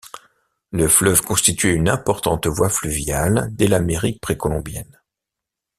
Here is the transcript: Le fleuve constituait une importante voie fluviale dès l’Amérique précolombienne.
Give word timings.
Le 0.71 0.87
fleuve 0.87 1.21
constituait 1.21 1.75
une 1.75 1.87
importante 1.87 2.47
voie 2.47 2.69
fluviale 2.71 3.49
dès 3.51 3.67
l’Amérique 3.67 4.19
précolombienne. 4.19 4.99